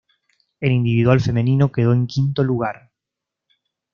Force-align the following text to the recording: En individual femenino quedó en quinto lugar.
En 0.61 0.71
individual 0.71 1.19
femenino 1.21 1.71
quedó 1.71 1.93
en 1.93 2.07
quinto 2.07 2.43
lugar. 2.43 2.89